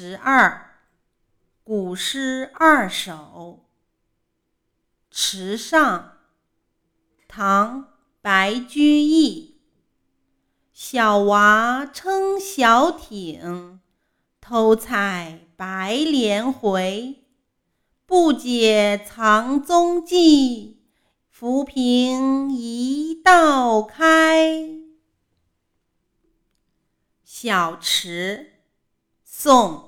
[0.00, 0.76] 十二，
[1.64, 3.66] 古诗二首。
[5.10, 6.18] 池上，
[7.26, 7.82] 唐·
[8.20, 9.60] 白居易。
[10.72, 13.80] 小娃撑小艇，
[14.40, 17.24] 偷采白莲回。
[18.06, 20.80] 不解藏踪迹，
[21.28, 24.64] 浮萍一道开。
[27.24, 28.52] 小池。
[29.24, 29.72] 宋·